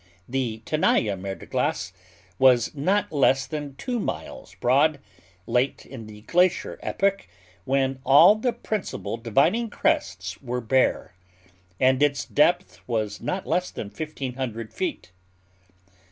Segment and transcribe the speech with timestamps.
[0.27, 1.93] The Tenaya mer de glace
[2.39, 4.99] was not less than two miles broad,
[5.45, 7.27] late in the glacier epoch,
[7.65, 11.13] when all the principal dividing crests were bare;
[11.79, 15.11] and its depth was not less than fifteen hundred feet.